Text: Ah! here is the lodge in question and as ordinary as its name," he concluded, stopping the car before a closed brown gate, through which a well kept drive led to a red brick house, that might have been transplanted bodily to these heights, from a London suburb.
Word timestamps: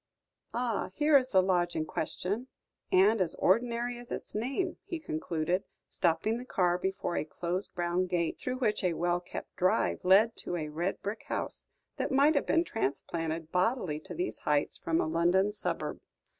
Ah! 0.55 0.89
here 0.95 1.15
is 1.15 1.29
the 1.29 1.43
lodge 1.43 1.75
in 1.75 1.85
question 1.85 2.47
and 2.91 3.21
as 3.21 3.35
ordinary 3.35 3.99
as 3.99 4.11
its 4.11 4.33
name," 4.33 4.77
he 4.83 4.97
concluded, 4.99 5.63
stopping 5.89 6.39
the 6.39 6.43
car 6.43 6.79
before 6.79 7.15
a 7.15 7.23
closed 7.23 7.75
brown 7.75 8.07
gate, 8.07 8.39
through 8.39 8.57
which 8.57 8.83
a 8.83 8.93
well 8.93 9.19
kept 9.19 9.55
drive 9.57 9.99
led 10.03 10.35
to 10.37 10.55
a 10.55 10.69
red 10.69 10.99
brick 11.03 11.25
house, 11.27 11.65
that 11.97 12.11
might 12.11 12.33
have 12.33 12.47
been 12.47 12.63
transplanted 12.63 13.51
bodily 13.51 13.99
to 13.99 14.15
these 14.15 14.39
heights, 14.39 14.75
from 14.75 14.99
a 14.99 15.05
London 15.05 15.51
suburb. 15.51 15.99